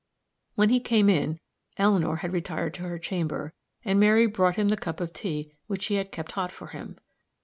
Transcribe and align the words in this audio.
When 0.55 0.69
he 0.69 0.79
came 0.79 1.11
in, 1.11 1.39
Eleanor 1.77 2.15
had 2.15 2.33
retired 2.33 2.73
to 2.73 2.81
her 2.81 2.97
chamber, 2.97 3.53
and 3.85 3.99
Mary 3.99 4.25
brought 4.25 4.55
him 4.55 4.69
the 4.69 4.75
cup 4.75 4.99
of 4.99 5.13
tea 5.13 5.53
which 5.67 5.83
she 5.83 5.93
had 5.93 6.11
kept 6.11 6.31
hot 6.31 6.51
for 6.51 6.69
him. 6.69 6.97